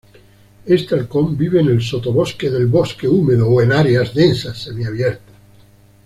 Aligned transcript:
Este 0.65 0.95
halcón 0.95 1.37
vive 1.37 1.59
en 1.59 1.67
el 1.67 1.79
sotobosque 1.79 2.49
del 2.49 2.65
bosque 2.65 3.07
húmedo 3.07 3.47
o 3.47 3.61
en 3.61 3.71
áreas 3.71 4.15
densas 4.15 4.57
semiabiertas. 4.57 5.35